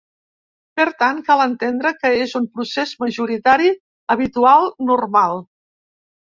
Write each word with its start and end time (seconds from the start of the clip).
Per 0.77 0.85
tant, 1.01 1.17
cal 1.27 1.43
entendre 1.43 1.91
que 1.99 2.11
és 2.21 2.33
un 2.39 2.47
procés 2.55 2.95
majoritari, 3.05 3.69
habitual, 4.15 4.67
normal. 4.89 5.39